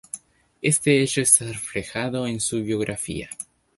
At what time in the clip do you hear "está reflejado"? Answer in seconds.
1.21-2.25